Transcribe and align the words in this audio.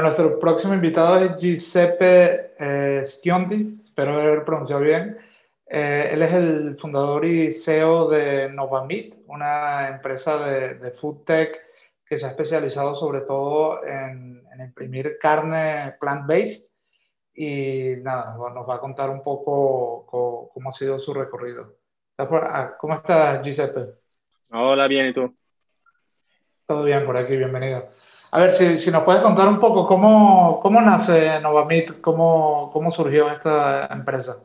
nuestro 0.00 0.38
próximo 0.38 0.72
invitado 0.72 1.18
es 1.18 1.36
Giuseppe 1.36 2.54
eh, 2.58 3.02
Schionti, 3.04 3.78
espero 3.84 4.12
haber 4.12 4.44
pronunciado 4.44 4.80
bien. 4.80 5.18
Eh, 5.68 6.10
él 6.12 6.22
es 6.22 6.32
el 6.32 6.76
fundador 6.78 7.24
y 7.26 7.52
CEO 7.52 8.08
de 8.08 8.48
Novamit, 8.50 9.14
una 9.26 9.88
empresa 9.88 10.38
de, 10.38 10.74
de 10.74 10.90
food 10.92 11.24
tech 11.24 11.60
que 12.06 12.18
se 12.18 12.26
ha 12.26 12.30
especializado 12.30 12.94
sobre 12.94 13.22
todo 13.22 13.84
en, 13.84 14.42
imprimir 14.58 15.18
carne 15.18 15.94
plant-based. 16.00 16.70
Y 17.34 17.96
nada, 18.02 18.36
nos 18.36 18.68
va 18.68 18.76
a 18.76 18.80
contar 18.80 19.10
un 19.10 19.22
poco 19.22 20.06
cómo, 20.52 20.68
ha 20.68 20.72
sido 20.72 20.98
su 20.98 21.12
recorrido. 21.12 21.76
Ah, 22.18 22.76
¿Cómo 22.78 22.94
estás, 22.94 23.42
Giuseppe? 23.42 23.94
Hola, 24.50 24.86
bien, 24.88 25.08
¿y 25.08 25.14
tú? 25.14 25.34
Todo 26.66 26.84
bien 26.84 27.04
por 27.04 27.16
aquí, 27.16 27.36
bienvenido. 27.36 27.88
A 28.34 28.40
ver, 28.40 28.54
si, 28.54 28.78
si, 28.78 28.90
nos 28.90 29.04
puedes 29.04 29.20
contar 29.20 29.46
un 29.46 29.60
poco 29.60 29.86
cómo, 29.86 30.58
cómo 30.62 30.80
nace 30.80 31.38
Novamit, 31.40 32.00
cómo, 32.00 32.70
cómo 32.72 32.90
surgió 32.90 33.30
esta 33.30 33.86
empresa. 33.88 34.42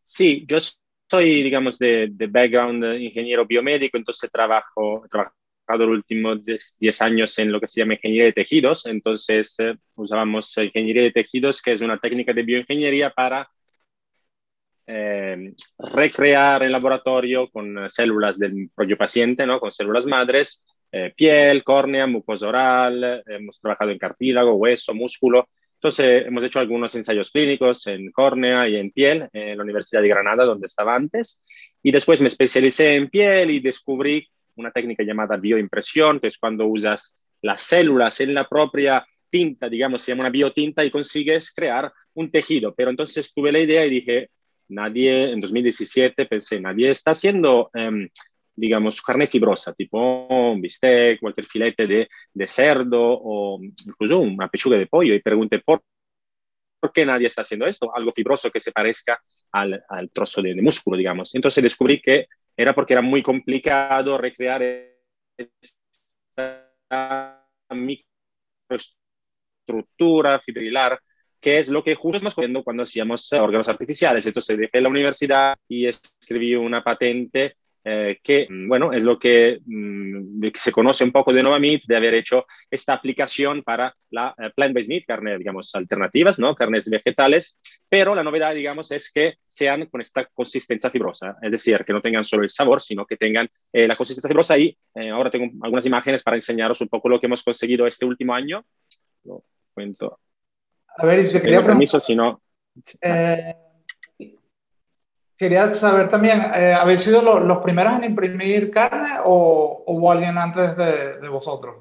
Sí, 0.00 0.46
yo 0.48 0.56
soy, 1.10 1.42
digamos, 1.42 1.78
de, 1.78 2.08
de 2.10 2.26
background 2.26 2.82
ingeniero 2.98 3.44
biomédico, 3.44 3.98
entonces 3.98 4.30
trabajo, 4.32 5.04
he 5.04 5.08
trabajado 5.10 5.34
los 5.76 5.90
últimos 5.90 6.38
10 6.78 7.02
años 7.02 7.38
en 7.38 7.52
lo 7.52 7.60
que 7.60 7.68
se 7.68 7.80
llama 7.80 7.94
ingeniería 7.94 8.24
de 8.24 8.32
tejidos, 8.32 8.86
entonces 8.86 9.54
eh, 9.58 9.74
usábamos 9.96 10.56
ingeniería 10.56 11.02
de 11.02 11.12
tejidos, 11.12 11.60
que 11.60 11.72
es 11.72 11.82
una 11.82 11.98
técnica 11.98 12.32
de 12.32 12.44
bioingeniería 12.44 13.10
para 13.10 13.50
eh, 14.86 15.52
recrear 15.78 16.62
en 16.62 16.72
laboratorio 16.72 17.50
con 17.50 17.90
células 17.90 18.38
del 18.38 18.70
propio 18.74 18.96
paciente, 18.96 19.44
¿no? 19.44 19.60
con 19.60 19.70
células 19.70 20.06
madres, 20.06 20.64
eh, 20.92 21.12
piel, 21.16 21.62
córnea, 21.62 22.06
mucosa 22.06 22.48
oral, 22.48 23.22
hemos 23.26 23.60
trabajado 23.60 23.90
en 23.90 23.98
cartílago, 23.98 24.54
hueso, 24.54 24.94
músculo. 24.94 25.48
Entonces, 25.74 26.26
hemos 26.26 26.44
hecho 26.44 26.60
algunos 26.60 26.94
ensayos 26.94 27.30
clínicos 27.30 27.86
en 27.86 28.10
córnea 28.10 28.68
y 28.68 28.76
en 28.76 28.90
piel 28.90 29.28
en 29.32 29.56
la 29.56 29.62
Universidad 29.62 30.02
de 30.02 30.08
Granada, 30.08 30.44
donde 30.44 30.66
estaba 30.66 30.94
antes. 30.94 31.40
Y 31.82 31.90
después 31.90 32.20
me 32.20 32.26
especialicé 32.26 32.94
en 32.94 33.08
piel 33.08 33.50
y 33.50 33.60
descubrí 33.60 34.28
una 34.56 34.70
técnica 34.72 35.02
llamada 35.02 35.36
bioimpresión, 35.36 36.20
que 36.20 36.26
es 36.26 36.36
cuando 36.36 36.66
usas 36.66 37.16
las 37.40 37.62
células 37.62 38.20
en 38.20 38.34
la 38.34 38.46
propia 38.46 39.06
tinta, 39.30 39.68
digamos, 39.68 40.02
se 40.02 40.12
llama 40.12 40.24
una 40.24 40.30
biotinta 40.30 40.84
y 40.84 40.90
consigues 40.90 41.52
crear 41.52 41.90
un 42.14 42.30
tejido. 42.30 42.74
Pero 42.74 42.90
entonces 42.90 43.32
tuve 43.32 43.52
la 43.52 43.60
idea 43.60 43.86
y 43.86 43.90
dije, 43.90 44.30
nadie, 44.68 45.32
en 45.32 45.40
2017 45.40 46.26
pensé, 46.26 46.60
nadie 46.60 46.90
está 46.90 47.12
haciendo 47.12 47.70
em, 47.74 48.08
digamos, 48.60 49.02
carne 49.02 49.26
fibrosa, 49.26 49.72
tipo 49.72 50.26
un 50.28 50.60
bistec, 50.60 51.18
cualquier 51.20 51.46
filete 51.46 51.86
de, 51.86 52.08
de, 52.32 52.46
cerdo 52.46 53.00
o 53.00 53.58
incluso 53.60 54.20
una 54.20 54.48
pechuga 54.48 54.76
de 54.76 54.86
pollo 54.86 55.14
y 55.14 55.22
pregunté 55.22 55.60
por, 55.60 55.82
por 56.78 56.92
qué 56.92 57.06
nadie 57.06 57.26
está 57.26 57.40
haciendo 57.40 57.66
esto, 57.66 57.90
algo 57.94 58.12
fibroso 58.12 58.50
que 58.50 58.60
se 58.60 58.72
parezca 58.72 59.20
al, 59.52 59.82
al 59.88 60.10
trozo 60.10 60.42
de, 60.42 60.54
de, 60.54 60.62
músculo, 60.62 60.96
digamos. 60.96 61.34
Entonces 61.34 61.62
descubrí 61.62 62.00
que 62.00 62.26
era 62.56 62.74
porque 62.74 62.92
era 62.92 63.02
muy 63.02 63.22
complicado 63.22 64.18
recrear 64.18 64.62
esta 65.36 66.66
microestructura 67.70 70.40
fibrilar 70.40 71.00
que 71.40 71.58
es 71.58 71.68
lo 71.68 71.82
que 71.82 71.94
justo 71.94 72.18
estamos 72.18 72.34
haciendo 72.34 72.62
cuando 72.62 72.82
hacíamos 72.82 73.32
órganos 73.32 73.68
artificiales. 73.68 74.26
Entonces 74.26 74.58
dejé 74.58 74.80
la 74.80 74.90
universidad 74.90 75.56
y 75.68 75.86
escribí 75.86 76.54
una 76.54 76.84
patente 76.84 77.56
eh, 77.82 78.18
que, 78.22 78.46
mm, 78.48 78.68
bueno, 78.68 78.92
es 78.92 79.04
lo 79.04 79.18
que, 79.18 79.60
mm, 79.64 80.40
que, 80.42 80.60
se 80.60 80.72
conoce 80.72 81.04
un 81.04 81.12
poco 81.12 81.32
de 81.32 81.42
Nova 81.42 81.58
Meat, 81.58 81.82
de 81.86 81.96
haber 81.96 82.14
hecho 82.14 82.46
esta 82.70 82.92
aplicación 82.92 83.62
para 83.62 83.94
la 84.10 84.34
eh, 84.38 84.50
plant-based 84.54 84.88
meat, 84.88 85.04
carne, 85.06 85.38
digamos, 85.38 85.74
alternativas, 85.74 86.38
¿no? 86.38 86.54
Carnes 86.54 86.90
vegetales, 86.90 87.58
pero 87.88 88.14
la 88.14 88.22
novedad, 88.22 88.54
digamos, 88.54 88.90
es 88.92 89.10
que 89.10 89.36
sean 89.46 89.86
con 89.86 90.00
esta 90.00 90.26
consistencia 90.26 90.90
fibrosa, 90.90 91.36
es 91.40 91.52
decir, 91.52 91.82
que 91.86 91.92
no 91.92 92.02
tengan 92.02 92.24
solo 92.24 92.42
el 92.42 92.50
sabor, 92.50 92.82
sino 92.82 93.06
que 93.06 93.16
tengan 93.16 93.48
eh, 93.72 93.88
la 93.88 93.96
consistencia 93.96 94.28
fibrosa 94.28 94.58
y 94.58 94.76
ahora 95.10 95.30
tengo 95.30 95.50
algunas 95.62 95.86
imágenes 95.86 96.22
para 96.22 96.36
enseñaros 96.36 96.80
un 96.80 96.88
poco 96.88 97.08
lo 97.08 97.18
que 97.18 97.26
hemos 97.26 97.42
conseguido 97.42 97.86
este 97.86 98.04
último 98.04 98.34
año. 98.34 98.64
Lo 99.24 99.44
cuento. 99.72 100.18
A 100.96 101.06
ver, 101.06 101.26
se 101.28 101.40
quería 101.40 101.64
permiso, 101.64 101.98
si 101.98 102.14
no... 102.14 102.42
Quería 105.40 105.72
saber 105.72 106.10
también, 106.10 106.38
eh, 106.54 106.74
¿habéis 106.74 107.02
sido 107.02 107.22
los 107.22 107.58
primeros 107.62 107.94
en 107.94 108.04
imprimir 108.04 108.70
carne 108.70 109.20
o, 109.24 109.84
hubo 109.86 110.12
alguien 110.12 110.36
antes 110.36 110.76
de, 110.76 111.28
vosotros? 111.30 111.76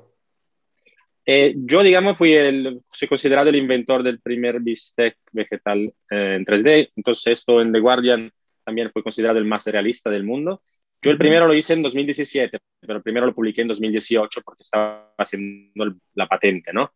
Eh, 1.25 1.55
yo, 1.57 1.83
digamos, 1.83 2.17
fui 2.17 2.31
el, 2.35 2.81
soy 2.87 3.09
considerado 3.09 3.49
el 3.49 3.57
inventor 3.57 4.01
del 4.01 4.21
primer 4.21 4.61
bistec 4.61 5.17
vegetal 5.33 5.93
eh, 6.09 6.35
en 6.37 6.45
3D. 6.45 6.91
Entonces, 6.95 7.39
esto 7.39 7.59
en 7.59 7.73
The 7.73 7.81
Guardian 7.81 8.31
también 8.63 8.91
fue 8.93 9.03
considerado 9.03 9.39
el 9.39 9.45
más 9.45 9.65
realista 9.67 10.09
del 10.09 10.23
mundo. 10.23 10.61
Yo 11.01 11.11
el 11.11 11.17
primero 11.17 11.45
lo 11.45 11.53
hice 11.53 11.73
en 11.73 11.83
2017, 11.83 12.59
pero 12.79 12.95
el 12.95 13.03
primero 13.03 13.25
lo 13.25 13.35
publiqué 13.35 13.63
en 13.63 13.67
2018 13.67 14.39
porque 14.41 14.61
estaba 14.61 15.11
haciendo 15.17 15.95
la 16.13 16.27
patente, 16.27 16.71
¿no? 16.71 16.93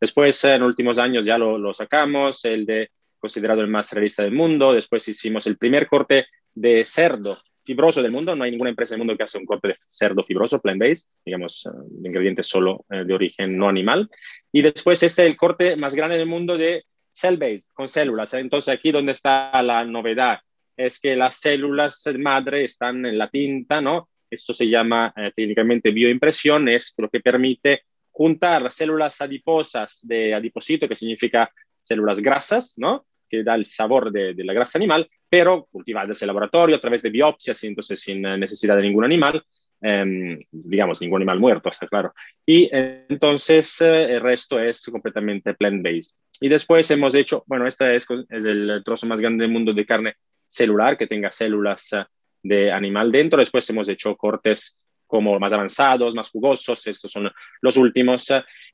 Después, 0.00 0.42
en 0.44 0.62
últimos 0.62 0.98
años 0.98 1.26
ya 1.26 1.36
lo, 1.36 1.58
lo 1.58 1.74
sacamos, 1.74 2.42
el 2.46 2.64
de 2.64 2.88
considerado 3.26 3.60
el 3.60 3.66
más 3.66 3.92
realista 3.92 4.22
del 4.22 4.30
mundo. 4.30 4.72
Después 4.72 5.08
hicimos 5.08 5.48
el 5.48 5.56
primer 5.56 5.88
corte 5.88 6.26
de 6.54 6.84
cerdo 6.84 7.36
fibroso 7.64 8.00
del 8.00 8.12
mundo. 8.12 8.36
No 8.36 8.44
hay 8.44 8.52
ninguna 8.52 8.70
empresa 8.70 8.94
del 8.94 9.00
mundo 9.00 9.16
que 9.16 9.24
hace 9.24 9.36
un 9.36 9.44
corte 9.44 9.68
de 9.68 9.74
cerdo 9.88 10.22
fibroso, 10.22 10.60
plant-based, 10.60 11.08
digamos, 11.24 11.66
uh, 11.66 11.72
de 11.88 12.08
ingredientes 12.08 12.46
solo 12.46 12.84
uh, 12.88 13.04
de 13.04 13.12
origen 13.12 13.58
no 13.58 13.68
animal. 13.68 14.08
Y 14.52 14.62
después 14.62 15.02
este 15.02 15.22
es 15.24 15.28
el 15.28 15.36
corte 15.36 15.76
más 15.76 15.96
grande 15.96 16.16
del 16.16 16.28
mundo 16.28 16.56
de 16.56 16.84
cell-based, 17.12 17.72
con 17.74 17.88
células. 17.88 18.32
Entonces 18.34 18.72
aquí 18.72 18.92
donde 18.92 19.10
está 19.10 19.60
la 19.60 19.84
novedad 19.84 20.38
es 20.76 21.00
que 21.00 21.16
las 21.16 21.40
células 21.40 22.04
madre 22.18 22.62
están 22.62 23.04
en 23.06 23.18
la 23.18 23.28
tinta, 23.28 23.80
¿no? 23.80 24.08
Esto 24.30 24.52
se 24.52 24.68
llama 24.68 25.12
uh, 25.16 25.30
técnicamente 25.34 25.90
bioimpresión, 25.90 26.68
es 26.68 26.94
lo 26.96 27.08
que 27.08 27.18
permite 27.18 27.82
juntar 28.12 28.62
las 28.62 28.74
células 28.74 29.20
adiposas 29.20 29.98
de 30.02 30.32
adiposito, 30.32 30.86
que 30.86 30.94
significa 30.94 31.50
células 31.80 32.20
grasas, 32.20 32.74
¿no? 32.76 33.04
Que 33.28 33.42
da 33.42 33.54
el 33.54 33.64
sabor 33.64 34.10
de, 34.10 34.34
la 34.38 34.52
grasa 34.52 34.78
animal, 34.78 35.08
pero 35.28 35.66
cultivadas 35.70 36.20
en 36.22 36.28
laboratorio 36.28 36.76
a 36.76 36.80
través 36.80 37.02
de 37.02 37.10
biopsias, 37.10 37.62
entonces 37.64 38.00
sin 38.00 38.22
necesidad 38.22 38.76
de 38.76 38.82
ningún 38.82 39.04
animal, 39.04 39.42
em, 39.80 40.38
digamos, 40.50 41.00
ningún 41.00 41.22
animal 41.22 41.40
muerto, 41.40 41.68
está 41.68 41.86
claro. 41.86 42.12
Y 42.44 42.68
entonces 42.72 43.80
eh, 43.80 44.14
el 44.14 44.20
resto 44.20 44.58
es 44.60 44.82
completamente 44.90 45.54
plant-based. 45.54 46.16
Y 46.40 46.48
después 46.48 46.90
hemos 46.90 47.14
hecho, 47.14 47.44
bueno, 47.46 47.66
este 47.66 47.96
es, 47.96 48.06
es, 48.30 48.44
el 48.44 48.82
trozo 48.84 49.06
más 49.06 49.20
grande 49.20 49.42
del 49.42 49.52
mundo 49.52 49.72
de 49.72 49.86
carne 49.86 50.14
celular, 50.46 50.96
que 50.96 51.06
tenga 51.06 51.30
células 51.30 51.92
eh, 51.92 52.04
de 52.42 52.72
animal 52.72 53.10
dentro. 53.10 53.40
Después 53.40 53.68
hemos 53.70 53.88
hecho 53.88 54.16
cortes 54.16 54.74
como 55.06 55.38
más 55.38 55.52
avanzados, 55.52 56.14
más 56.14 56.30
jugosos, 56.30 56.86
estos 56.86 57.10
son 57.10 57.30
los 57.60 57.76
últimos. 57.76 58.26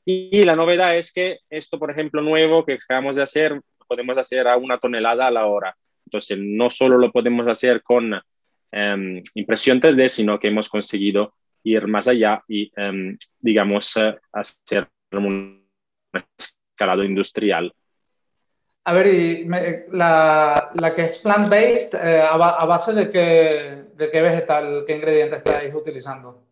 Y 0.03 0.43
la 0.43 0.55
novedad 0.55 0.97
es 0.97 1.11
que 1.11 1.39
esto, 1.49 1.77
por 1.79 1.91
ejemplo, 1.91 2.21
nuevo 2.21 2.65
que 2.65 2.73
acabamos 2.73 3.15
de 3.15 3.23
hacer, 3.23 3.61
podemos 3.93 4.17
hacer 4.17 4.47
a 4.47 4.57
una 4.57 4.79
tonelada 4.79 5.27
a 5.27 5.31
la 5.31 5.45
hora. 5.45 5.75
Entonces, 6.07 6.35
no 6.41 6.71
solo 6.71 6.97
lo 6.97 7.11
podemos 7.11 7.47
hacer 7.47 7.83
con 7.83 8.11
um, 8.13 9.21
impresión 9.35 9.79
3D, 9.79 10.07
sino 10.07 10.39
que 10.39 10.47
hemos 10.47 10.67
conseguido 10.67 11.35
ir 11.63 11.87
más 11.87 12.07
allá 12.07 12.41
y, 12.47 12.71
um, 12.75 13.15
digamos, 13.39 13.95
uh, 13.97 14.15
hacer 14.31 14.87
un 15.11 15.63
escalado 16.73 17.03
industrial. 17.03 17.71
A 18.85 18.93
ver, 18.93 19.07
y 19.13 19.45
me, 19.45 19.85
la, 19.91 20.71
la, 20.73 20.95
que 20.95 21.05
es 21.05 21.19
plant-based, 21.19 21.93
eh, 21.93 22.19
a, 22.19 22.33
a, 22.33 22.65
base 22.65 22.93
de 22.93 23.11
qué, 23.11 23.83
de 23.95 24.11
qué 24.11 24.21
vegetal, 24.21 24.83
qué 24.87 24.95
ingrediente 24.95 25.37
estáis 25.37 25.73
utilizando? 25.73 26.47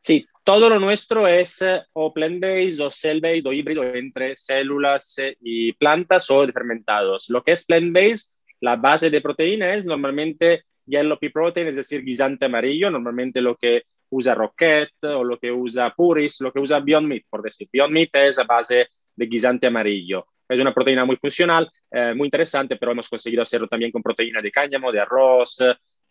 Sí, 0.00 0.24
todo 0.44 0.68
lo 0.68 0.78
nuestro 0.78 1.26
es 1.26 1.62
eh, 1.62 1.82
o 1.94 2.12
plant-based 2.12 2.80
o 2.80 2.90
cell-based 2.90 3.46
o 3.46 3.52
híbrido 3.52 3.82
entre 3.82 4.36
células 4.36 5.14
eh, 5.18 5.36
y 5.40 5.72
plantas 5.72 6.30
o 6.30 6.46
de 6.46 6.52
fermentados. 6.52 7.30
Lo 7.30 7.42
que 7.42 7.52
es 7.52 7.64
plant-based, 7.64 8.36
la 8.60 8.76
base 8.76 9.10
de 9.10 9.22
proteína 9.22 9.74
es 9.74 9.86
normalmente 9.86 10.64
yellow 10.86 11.18
pea 11.18 11.30
protein, 11.32 11.68
es 11.68 11.76
decir, 11.76 12.04
guisante 12.04 12.44
amarillo, 12.44 12.90
normalmente 12.90 13.40
lo 13.40 13.56
que 13.56 13.84
usa 14.10 14.34
Rocket 14.34 15.02
o 15.04 15.24
lo 15.24 15.38
que 15.38 15.50
usa 15.50 15.94
Puris, 15.96 16.40
lo 16.42 16.52
que 16.52 16.60
usa 16.60 16.78
Beyond 16.78 17.08
Meat, 17.08 17.24
por 17.30 17.42
decir. 17.42 17.66
Beyond 17.72 17.92
Meat 17.92 18.10
es 18.12 18.38
a 18.38 18.44
base 18.44 18.88
de 19.16 19.26
guisante 19.26 19.66
amarillo. 19.66 20.26
Es 20.46 20.60
una 20.60 20.74
proteína 20.74 21.06
muy 21.06 21.16
funcional, 21.16 21.70
eh, 21.90 22.12
muy 22.14 22.26
interesante, 22.26 22.76
pero 22.76 22.92
hemos 22.92 23.08
conseguido 23.08 23.40
hacerlo 23.40 23.66
también 23.66 23.90
con 23.90 24.02
proteína 24.02 24.42
de 24.42 24.52
cáñamo, 24.52 24.92
de 24.92 25.00
arroz, 25.00 25.56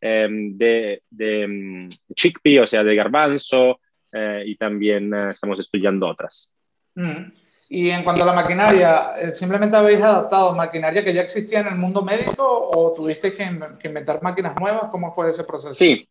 de, 0.01 1.01
de 1.09 1.45
um, 1.45 1.87
chickpea, 2.13 2.63
o 2.63 2.67
sea, 2.67 2.83
de 2.83 2.93
garbanzo, 2.93 3.79
eh, 4.13 4.43
y 4.45 4.55
también 4.55 5.13
eh, 5.13 5.31
estamos 5.31 5.59
estudiando 5.59 6.07
otras. 6.07 6.53
Mm. 6.95 7.31
Y 7.69 7.89
en 7.89 8.03
cuanto 8.03 8.23
a 8.23 8.27
la 8.27 8.33
maquinaria, 8.33 9.13
eh, 9.17 9.31
¿simplemente 9.31 9.75
habéis 9.75 10.01
adaptado 10.01 10.53
maquinaria 10.53 11.03
que 11.03 11.13
ya 11.13 11.21
existía 11.21 11.61
en 11.61 11.67
el 11.67 11.75
mundo 11.75 12.03
médico 12.03 12.43
o 12.45 12.93
tuviste 12.93 13.33
que, 13.33 13.43
inventar 13.43 14.21
máquinas 14.21 14.55
nuevas? 14.59 14.91
¿Cómo 14.91 15.13
fue 15.15 15.31
ese 15.31 15.43
proceso? 15.43 15.73
Sí. 15.73 16.07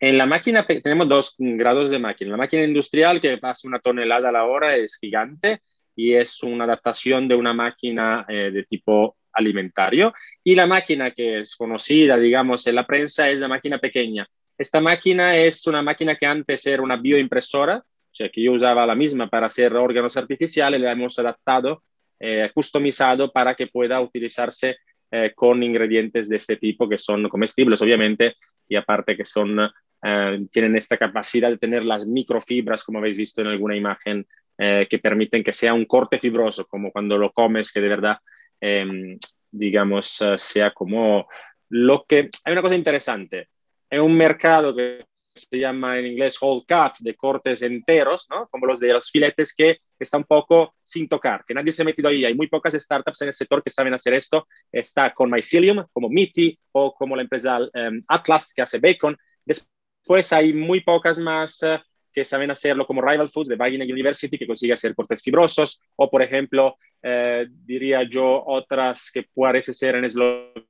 En 0.00 0.18
la 0.18 0.26
máquina 0.26 0.66
tenemos 0.66 1.08
dos 1.08 1.34
grados 1.38 1.90
de 1.90 1.98
máquina. 1.98 2.32
La 2.32 2.36
máquina 2.36 2.64
industrial 2.64 3.20
que 3.20 3.38
hace 3.40 3.68
una 3.68 3.78
tonelada 3.78 4.28
a 4.30 4.32
la 4.32 4.44
hora 4.44 4.76
es 4.76 4.96
gigante 4.96 5.60
y 5.94 6.14
es 6.14 6.42
una 6.42 6.64
adaptación 6.64 7.28
de 7.28 7.34
una 7.34 7.54
máquina 7.54 8.26
eh, 8.28 8.50
de 8.52 8.64
tipo 8.64 9.16
alimentario. 9.32 10.12
Y 10.42 10.54
la 10.54 10.66
máquina 10.66 11.12
que 11.12 11.38
es 11.38 11.54
conocida, 11.56 12.16
digamos, 12.16 12.66
en 12.66 12.74
la 12.74 12.86
prensa 12.86 13.30
es 13.30 13.40
la 13.40 13.48
máquina 13.48 13.78
pequeña. 13.78 14.28
Esta 14.58 14.80
máquina 14.80 15.36
es 15.36 15.66
una 15.66 15.82
máquina 15.82 16.16
que 16.16 16.26
antes 16.26 16.66
era 16.66 16.82
una 16.82 16.96
bioimpresora, 16.96 17.78
o 17.78 18.14
sea, 18.16 18.30
que 18.30 18.42
yo 18.42 18.52
usaba 18.52 18.86
la 18.86 18.94
misma 18.94 19.28
para 19.28 19.46
hacer 19.46 19.74
órganos 19.74 20.16
artificiales, 20.16 20.80
la 20.80 20.92
hemos 20.92 21.18
adaptado, 21.18 21.82
eh, 22.18 22.50
customizado 22.54 23.30
para 23.30 23.54
que 23.54 23.66
pueda 23.66 24.00
utilizarse 24.00 24.76
eh, 25.08 25.32
con 25.36 25.62
ingredientes 25.62 26.28
de 26.28 26.36
este 26.36 26.56
tipo 26.56 26.88
que 26.88 26.98
son 26.98 27.28
comestibles, 27.28 27.80
obviamente, 27.80 28.34
y 28.68 28.74
aparte 28.74 29.16
que 29.16 29.24
son, 29.24 29.60
eh, 30.02 30.46
tienen 30.50 30.76
esta 30.76 30.96
capacidad 30.96 31.48
de 31.48 31.58
tener 31.58 31.84
las 31.84 32.06
microfibras, 32.06 32.82
como 32.82 32.98
habéis 32.98 33.16
visto 33.16 33.40
en 33.40 33.46
alguna 33.46 33.76
imagen, 33.76 34.26
eh, 34.58 34.88
que 34.90 34.98
permiten 34.98 35.44
que 35.44 35.52
sea 35.52 35.74
un 35.74 35.84
corte 35.84 36.18
fibroso, 36.18 36.66
como 36.66 36.90
cuando 36.90 37.18
lo 37.18 37.30
comes, 37.30 37.70
que 37.70 37.80
de 37.80 37.88
verdad, 37.88 38.18
em, 38.60 39.16
digamos, 39.50 40.24
sea 40.38 40.72
como 40.72 41.28
lo 41.68 42.04
que... 42.08 42.28
Hay 42.44 42.52
una 42.52 42.62
cosa 42.62 42.74
interesante, 42.74 43.48
es 43.90 44.00
un 44.00 44.16
mercado 44.16 44.74
que 44.74 45.04
se 45.36 45.58
llama 45.58 45.98
en 45.98 46.06
inglés 46.06 46.38
whole 46.40 46.64
cut, 46.66 46.98
de 47.00 47.14
cortes 47.14 47.62
enteros, 47.62 48.26
¿no? 48.30 48.48
como 48.48 48.66
los 48.66 48.80
de 48.80 48.92
los 48.92 49.10
filetes 49.10 49.54
que 49.54 49.80
está 49.98 50.16
un 50.16 50.24
poco 50.24 50.74
sin 50.82 51.08
tocar, 51.08 51.44
que 51.46 51.54
nadie 51.54 51.72
se 51.72 51.82
ha 51.82 51.84
metido 51.84 52.08
ahí. 52.08 52.24
Hay 52.24 52.34
muy 52.34 52.48
pocas 52.48 52.74
startups 52.74 53.22
en 53.22 53.28
el 53.28 53.34
sector 53.34 53.62
que 53.62 53.70
saben 53.70 53.94
hacer 53.94 54.14
esto. 54.14 54.46
Está 54.72 55.12
con 55.12 55.30
Mycelium, 55.30 55.84
como 55.92 56.08
Miti, 56.08 56.58
o 56.72 56.94
como 56.94 57.16
la 57.16 57.22
empresa 57.22 57.58
um, 57.58 58.00
Atlas, 58.08 58.52
que 58.54 58.62
hace 58.62 58.78
bacon. 58.78 59.16
Después 59.44 60.32
hay 60.32 60.52
muy 60.52 60.80
pocas 60.80 61.18
más 61.18 61.62
uh, 61.62 61.78
que 62.12 62.24
saben 62.24 62.50
hacerlo, 62.50 62.86
como 62.86 63.02
Rival 63.02 63.28
Foods 63.28 63.48
de 63.48 63.56
Wageningen 63.56 63.92
University, 63.92 64.38
que 64.38 64.46
consigue 64.46 64.72
hacer 64.72 64.94
cortes 64.94 65.22
fibrosos, 65.22 65.80
o 65.96 66.10
por 66.10 66.22
ejemplo, 66.22 66.76
uh, 67.02 67.46
diría 67.48 68.02
yo, 68.08 68.42
otras 68.46 69.10
que 69.12 69.26
parece 69.34 69.72
ser 69.72 69.96
en 69.96 70.04
Eslovenia 70.06 70.64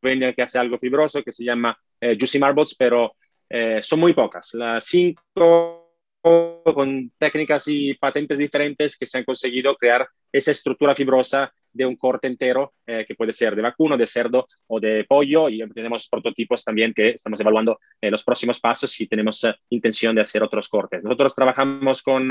que 0.00 0.42
hace 0.42 0.58
algo 0.58 0.78
fibroso, 0.78 1.22
que 1.22 1.32
se 1.32 1.44
llama 1.44 1.76
uh, 2.02 2.18
Juicy 2.18 2.38
Marbles, 2.38 2.74
pero 2.78 3.14
eh, 3.48 3.80
son 3.82 4.00
muy 4.00 4.12
pocas. 4.12 4.54
Las 4.54 4.84
cinco 4.84 5.86
con 6.22 7.12
técnicas 7.18 7.66
y 7.68 7.94
patentes 7.94 8.36
diferentes 8.36 8.96
que 8.98 9.06
se 9.06 9.18
han 9.18 9.24
conseguido 9.24 9.74
crear 9.76 10.06
esa 10.30 10.50
estructura 10.50 10.94
fibrosa 10.94 11.50
de 11.72 11.86
un 11.86 11.96
corte 11.96 12.28
entero, 12.28 12.74
eh, 12.86 13.04
que 13.06 13.14
puede 13.14 13.32
ser 13.32 13.56
de 13.56 13.62
vacuno, 13.62 13.96
de 13.96 14.06
cerdo 14.06 14.46
o 14.66 14.78
de 14.78 15.04
pollo, 15.08 15.48
y 15.48 15.66
tenemos 15.70 16.08
prototipos 16.08 16.64
también 16.64 16.92
que 16.92 17.06
estamos 17.06 17.40
evaluando 17.40 17.78
eh, 18.00 18.10
los 18.10 18.22
próximos 18.22 18.60
pasos 18.60 18.90
si 18.90 19.06
tenemos 19.06 19.46
intención 19.70 20.14
de 20.14 20.22
hacer 20.22 20.42
otros 20.42 20.68
cortes. 20.68 21.02
Nosotros 21.02 21.34
trabajamos 21.34 22.02
con 22.02 22.30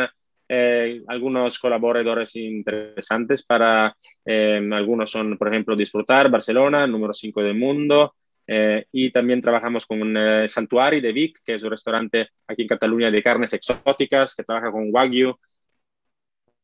algunos 1.08 1.60
colaboradores 1.60 2.36
interesantes 2.36 3.46
para, 3.46 3.96
algunos 4.26 5.12
son, 5.12 5.38
por 5.38 5.50
ejemplo, 5.50 5.76
Disfrutar, 5.76 6.30
Barcelona, 6.30 6.88
número 6.88 7.14
5 7.14 7.44
del 7.44 7.56
mundo, 7.56 8.14
eh, 8.52 8.88
y 8.92 9.12
también 9.12 9.44
trabajamos 9.44 9.86
con 9.86 10.18
eh, 10.18 10.50
Santuari 10.50 11.02
de 11.02 11.12
Vic, 11.12 11.40
que 11.46 11.54
es 11.54 11.62
un 11.62 11.70
restaurante 11.70 12.30
aquí 12.48 12.64
en 12.64 12.68
Cataluña 12.68 13.12
de 13.12 13.22
carnes 13.22 13.54
exóticas, 13.54 14.34
que 14.34 14.44
trabaja 14.44 14.72
con 14.72 14.90
Wagyu. 14.92 15.38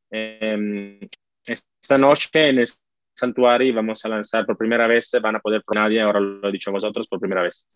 Em, 0.10 1.00
esta 1.46 1.98
noche 2.00 2.50
en 2.50 2.58
el 2.58 2.68
Santuari 3.14 3.72
vamos 3.72 4.04
a 4.04 4.10
lanzar 4.10 4.48
por 4.48 4.58
primera 4.58 4.88
vez, 4.88 5.12
van 5.22 5.36
a 5.36 5.40
poder 5.40 5.62
por 5.64 5.76
nadie, 5.76 6.02
ahora 6.02 6.20
lo 6.20 6.50
he 6.50 6.52
dicho 6.52 6.72
vosotros, 6.72 7.08
por 7.08 7.20
primera 7.20 7.44
vez. 7.44 7.68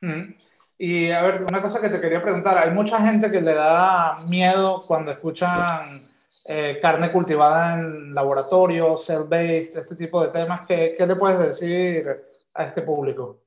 Mm. 0.00 0.34
Y 0.76 1.10
a 1.10 1.22
ver, 1.22 1.44
una 1.44 1.62
cosa 1.62 1.80
que 1.80 1.88
te 1.88 2.00
quería 2.00 2.22
preguntar, 2.22 2.58
hay 2.58 2.70
mucha 2.70 3.00
gente 3.00 3.30
que 3.30 3.40
le 3.40 3.54
da 3.54 4.18
miedo 4.28 4.84
cuando 4.86 5.12
escuchan 5.12 6.08
eh, 6.46 6.78
carne 6.82 7.10
cultivada 7.12 7.74
en 7.78 8.14
laboratorio, 8.14 8.98
cell-based, 8.98 9.76
este 9.76 9.96
tipo 9.96 10.24
de 10.24 10.32
temas. 10.32 10.66
¿Qué, 10.66 10.94
¿Qué 10.98 11.06
le 11.06 11.16
puedes 11.16 11.38
decir 11.38 12.06
a 12.54 12.64
este 12.64 12.82
público? 12.82 13.40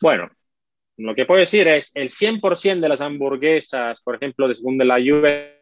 Bueno, 0.00 0.30
lo 0.98 1.14
que 1.14 1.26
puedo 1.26 1.40
decir 1.40 1.68
es 1.68 1.92
el 1.94 2.08
100% 2.08 2.80
de 2.80 2.88
las 2.88 3.00
hamburguesas, 3.00 4.02
por 4.02 4.16
ejemplo, 4.16 4.52
según 4.54 4.78
de 4.78 4.84
la 4.84 4.96
USDA, 4.96 5.58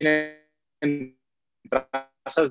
tienen 0.00 1.18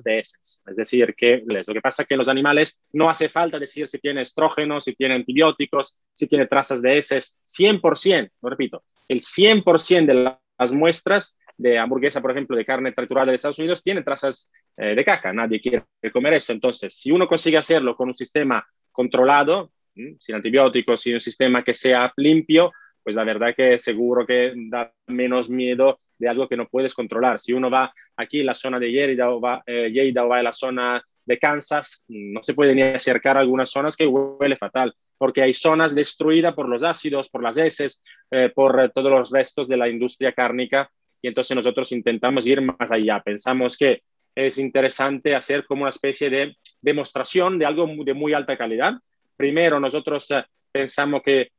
de 0.02 0.18
heces. 0.18 0.62
Es 0.66 0.76
decir, 0.76 1.14
que 1.16 1.42
lo 1.46 1.74
que 1.74 1.80
pasa 1.80 2.02
es 2.02 2.08
que 2.08 2.16
los 2.16 2.28
animales 2.28 2.82
no 2.92 3.08
hace 3.08 3.28
falta 3.28 3.58
decir 3.58 3.86
si 3.88 3.98
tiene 3.98 4.22
estrógenos, 4.22 4.84
si 4.84 4.94
tiene 4.94 5.14
antibióticos, 5.14 5.96
si 6.12 6.26
tiene 6.26 6.46
trazas 6.46 6.82
de 6.82 6.98
heces. 6.98 7.38
100%, 7.46 8.30
lo 8.42 8.48
repito, 8.50 8.84
el 9.08 9.20
100% 9.20 10.06
de 10.06 10.36
las 10.58 10.72
muestras 10.72 11.38
de 11.56 11.78
hamburguesa, 11.78 12.22
por 12.22 12.30
ejemplo, 12.30 12.56
de 12.56 12.64
carne 12.64 12.92
triturada 12.92 13.30
de 13.30 13.36
Estados 13.36 13.58
Unidos, 13.58 13.82
tienen 13.82 14.04
trazas 14.04 14.50
eh, 14.76 14.94
de 14.94 15.04
caca. 15.04 15.32
Nadie 15.32 15.60
quiere 15.60 15.84
comer 16.12 16.34
eso. 16.34 16.52
Entonces, 16.52 16.94
si 16.94 17.10
uno 17.10 17.26
consigue 17.26 17.56
hacerlo 17.56 17.96
con 17.96 18.08
un 18.08 18.14
sistema 18.14 18.64
controlado, 18.92 19.72
sin 19.94 20.34
antibióticos, 20.34 21.00
sin 21.00 21.14
un 21.14 21.20
sistema 21.20 21.64
que 21.64 21.74
sea 21.74 22.12
limpio, 22.16 22.72
pues 23.02 23.16
la 23.16 23.24
verdad 23.24 23.54
que 23.56 23.78
seguro 23.78 24.26
que 24.26 24.52
da 24.70 24.92
menos 25.06 25.50
miedo 25.50 26.00
de 26.18 26.28
algo 26.28 26.48
que 26.48 26.56
no 26.56 26.68
puedes 26.68 26.94
controlar. 26.94 27.38
Si 27.38 27.52
uno 27.52 27.70
va 27.70 27.92
aquí 28.16 28.40
la 28.40 28.54
zona 28.54 28.78
de 28.78 28.90
Lleida 28.90 29.30
o 29.30 29.40
va, 29.40 29.62
eh, 29.66 30.14
o 30.18 30.28
va 30.28 30.38
a 30.38 30.42
la 30.42 30.52
zona 30.52 31.02
de 31.24 31.38
Kansas, 31.38 32.04
no 32.08 32.42
se 32.42 32.54
puede 32.54 32.74
ni 32.74 32.82
acercar 32.82 33.36
a 33.36 33.40
algunas 33.40 33.70
zonas 33.70 33.96
que 33.96 34.06
huele 34.06 34.56
fatal, 34.56 34.94
porque 35.18 35.42
hay 35.42 35.52
zonas 35.52 35.94
destruidas 35.94 36.54
por 36.54 36.68
los 36.68 36.82
ácidos, 36.82 37.28
por 37.28 37.42
las 37.42 37.58
heces, 37.58 38.02
eh, 38.30 38.50
por 38.54 38.80
eh, 38.80 38.90
todos 38.94 39.10
los 39.10 39.30
restos 39.30 39.68
de 39.68 39.76
la 39.76 39.88
industria 39.88 40.32
cárnica, 40.32 40.90
y 41.20 41.28
entonces 41.28 41.54
nosotros 41.54 41.92
intentamos 41.92 42.46
ir 42.46 42.62
más 42.62 42.90
allá. 42.90 43.20
Pensamos 43.20 43.76
que 43.76 44.02
es 44.34 44.56
interesante 44.56 45.34
hacer 45.34 45.66
como 45.66 45.82
una 45.82 45.90
especie 45.90 46.30
de 46.30 46.56
demostración 46.80 47.58
de 47.58 47.66
algo 47.66 47.86
de 48.04 48.14
muy 48.14 48.32
alta 48.32 48.56
calidad. 48.56 48.94
Primero, 49.36 49.78
nosotros 49.80 50.30
eh, 50.30 50.44
pensamos 50.72 51.22
que 51.22 51.50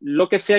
lo 0.00 0.28
que, 0.28 0.38
sea 0.38 0.58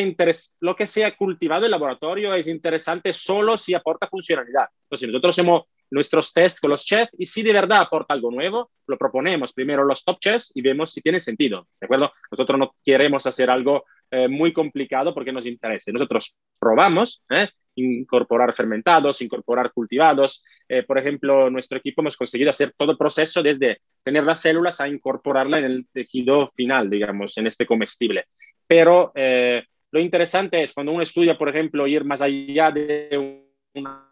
lo 0.59 0.75
que 0.75 0.87
sea 0.87 1.15
cultivado 1.15 1.65
en 1.65 1.71
laboratorio 1.71 2.33
es 2.33 2.47
interesante 2.47 3.13
solo 3.13 3.57
si 3.57 3.73
aporta 3.73 4.07
funcionalidad. 4.07 4.65
Entonces, 4.83 5.07
nosotros 5.07 5.35
hacemos 5.35 5.63
nuestros 5.89 6.33
test 6.33 6.59
con 6.59 6.71
los 6.71 6.85
chefs 6.85 7.11
y 7.17 7.25
si 7.25 7.43
de 7.43 7.53
verdad 7.53 7.81
aporta 7.81 8.13
algo 8.13 8.31
nuevo, 8.31 8.71
lo 8.87 8.97
proponemos 8.97 9.53
primero 9.53 9.85
los 9.85 10.03
top 10.03 10.19
chefs 10.19 10.51
y 10.55 10.61
vemos 10.61 10.91
si 10.91 11.01
tiene 11.01 11.19
sentido. 11.19 11.67
¿De 11.79 11.85
acuerdo? 11.85 12.11
Nosotros 12.31 12.59
no 12.59 12.73
queremos 12.83 13.25
hacer 13.25 13.49
algo 13.49 13.85
eh, 14.11 14.27
muy 14.27 14.53
complicado 14.53 15.13
porque 15.13 15.31
nos 15.31 15.45
interese. 15.45 15.91
Nosotros 15.91 16.35
probamos, 16.59 17.23
¿eh? 17.29 17.47
incorporar 17.75 18.53
fermentados, 18.53 19.21
incorporar 19.21 19.71
cultivados. 19.71 20.43
Eh, 20.67 20.83
por 20.83 20.97
ejemplo, 20.97 21.49
nuestro 21.49 21.77
equipo 21.77 22.01
hemos 22.01 22.17
conseguido 22.17 22.49
hacer 22.49 22.73
todo 22.75 22.91
el 22.91 22.97
proceso 22.97 23.43
desde 23.43 23.79
tener 24.03 24.23
las 24.23 24.41
células 24.41 24.81
a 24.81 24.87
incorporarla 24.87 25.59
en 25.59 25.65
el 25.65 25.87
tejido 25.93 26.47
final, 26.47 26.89
digamos, 26.89 27.37
en 27.37 27.47
este 27.47 27.65
comestible. 27.65 28.25
Pero 28.67 29.11
eh, 29.15 29.63
lo 29.91 29.99
interesante 29.99 30.61
es 30.61 30.73
cuando 30.73 30.91
uno 30.91 31.01
estudia, 31.01 31.37
por 31.37 31.49
ejemplo, 31.49 31.87
ir 31.87 32.03
más 32.03 32.21
allá 32.21 32.71
de 32.71 33.45
una 33.73 34.07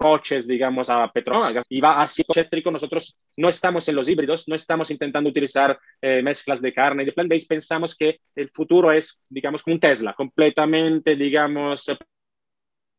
coches, 0.00 0.48
digamos, 0.48 0.88
a 0.88 1.12
petróleo 1.12 1.62
y 1.68 1.78
va 1.78 2.00
hacia 2.00 2.24
eléctrico, 2.34 2.70
nosotros 2.70 3.18
no 3.36 3.50
estamos 3.50 3.86
en 3.86 3.96
los 3.96 4.08
híbridos, 4.08 4.48
no 4.48 4.54
estamos 4.54 4.90
intentando 4.90 5.28
utilizar 5.28 5.78
eh, 6.00 6.22
mezclas 6.22 6.62
de 6.62 6.72
carne 6.72 7.02
y 7.02 7.06
de 7.06 7.12
plant-based, 7.12 7.46
pensamos 7.46 7.94
que 7.94 8.20
el 8.34 8.48
futuro 8.48 8.92
es, 8.92 9.20
digamos, 9.28 9.62
un 9.66 9.78
Tesla, 9.78 10.14
completamente, 10.14 11.16
digamos, 11.16 11.94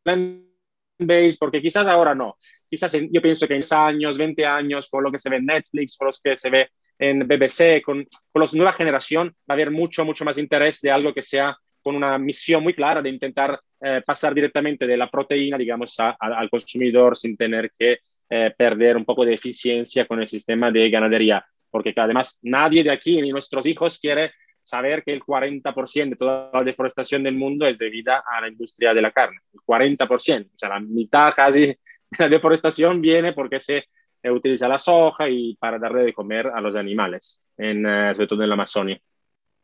plant-based, 0.03 1.39
porque 1.39 1.59
quizás 1.59 1.87
ahora 1.87 2.13
no, 2.13 2.35
quizás 2.67 2.93
yo 2.93 3.19
pienso 3.19 3.47
que 3.47 3.55
en 3.55 3.61
10 3.61 3.71
años, 3.71 4.19
20 4.19 4.45
años, 4.45 4.87
con 4.87 5.03
lo 5.03 5.11
que 5.11 5.17
se 5.17 5.31
ve 5.31 5.37
en 5.37 5.47
Netflix, 5.47 5.97
con 5.97 6.05
los 6.05 6.21
que 6.21 6.37
se 6.37 6.51
ve 6.51 6.69
en 7.01 7.27
BBC, 7.27 7.81
con, 7.83 8.07
con 8.31 8.41
la 8.43 8.47
nueva 8.53 8.73
generación, 8.73 9.29
va 9.29 9.53
a 9.53 9.53
haber 9.53 9.71
mucho, 9.71 10.05
mucho 10.05 10.23
más 10.23 10.37
interés 10.37 10.81
de 10.81 10.91
algo 10.91 11.13
que 11.15 11.23
sea 11.23 11.57
con 11.81 11.95
una 11.95 12.19
misión 12.19 12.61
muy 12.61 12.75
clara 12.75 13.01
de 13.01 13.09
intentar 13.09 13.59
eh, 13.81 14.03
pasar 14.05 14.35
directamente 14.35 14.85
de 14.85 14.95
la 14.95 15.09
proteína, 15.09 15.57
digamos, 15.57 15.95
al 15.99 16.49
consumidor 16.51 17.17
sin 17.17 17.35
tener 17.35 17.71
que 17.77 18.01
eh, 18.29 18.53
perder 18.55 18.97
un 18.97 19.03
poco 19.03 19.25
de 19.25 19.33
eficiencia 19.33 20.05
con 20.05 20.21
el 20.21 20.27
sistema 20.27 20.69
de 20.69 20.91
ganadería. 20.91 21.43
Porque 21.71 21.91
además 21.95 22.37
nadie 22.43 22.83
de 22.83 22.91
aquí, 22.91 23.19
ni 23.19 23.31
nuestros 23.31 23.65
hijos, 23.65 23.97
quiere 23.97 24.33
saber 24.61 25.03
que 25.03 25.11
el 25.11 25.21
40% 25.21 26.09
de 26.09 26.15
toda 26.15 26.51
la 26.53 26.63
deforestación 26.63 27.23
del 27.23 27.33
mundo 27.33 27.65
es 27.65 27.79
debida 27.79 28.23
a 28.27 28.41
la 28.41 28.47
industria 28.47 28.93
de 28.93 29.01
la 29.01 29.09
carne. 29.09 29.39
El 29.51 29.61
40%, 29.61 30.45
o 30.53 30.57
sea, 30.57 30.69
la 30.69 30.79
mitad 30.79 31.33
casi 31.33 31.65
de 31.65 31.79
la 32.19 32.29
deforestación 32.29 33.01
viene 33.01 33.33
porque 33.33 33.59
se 33.59 33.85
utiliza 34.29 34.67
la 34.67 34.77
soja 34.77 35.29
y 35.29 35.55
para 35.55 35.79
darle 35.79 36.03
de 36.03 36.13
comer 36.13 36.47
a 36.47 36.61
los 36.61 36.75
animales, 36.75 37.41
en, 37.57 37.85
eh, 37.85 38.13
sobre 38.13 38.27
todo 38.27 38.43
en 38.43 38.49
la 38.49 38.53
Amazonia. 38.53 38.99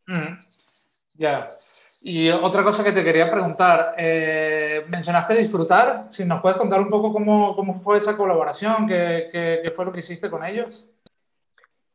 Mm. 0.07 0.39
Ya. 1.15 1.49
Y 2.01 2.29
otra 2.29 2.63
cosa 2.63 2.83
que 2.83 2.91
te 2.91 3.03
quería 3.03 3.29
preguntar, 3.29 3.95
eh, 3.97 4.85
mencionaste 4.87 5.35
disfrutar, 5.35 6.07
si 6.09 6.23
nos 6.25 6.41
puedes 6.41 6.57
contar 6.57 6.79
un 6.79 6.89
poco 6.89 7.11
cómo, 7.11 7.55
cómo 7.55 7.81
fue 7.81 7.97
esa 7.97 8.15
colaboración, 8.15 8.87
¿Qué, 8.87 9.29
qué, 9.31 9.71
fue 9.75 9.85
lo 9.85 9.91
que 9.91 9.99
hiciste 9.99 10.29
con 10.29 10.45
ellos. 10.45 10.87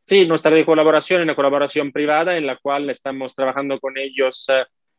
Sí, 0.05 0.27
nuestra 0.27 0.53
colaboración 0.65 1.21
es 1.21 1.25
una 1.25 1.37
colaboración 1.37 1.93
privada 1.93 2.37
en 2.37 2.47
la 2.47 2.57
cual 2.57 2.91
estamos 2.91 3.35
trabajando 3.35 3.79
con 3.79 3.97
ellos 3.97 4.49